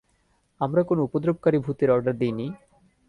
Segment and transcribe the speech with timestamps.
[0.61, 2.47] আমরা কোন উপদ্রবকারী ভুতের অর্ডার দিইনি।